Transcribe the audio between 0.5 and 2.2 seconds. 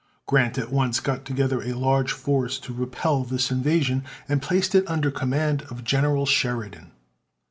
at once got together a large